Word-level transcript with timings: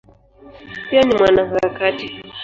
Pia 0.89 1.03
ni 1.03 1.15
mwanaharakati. 1.17 2.23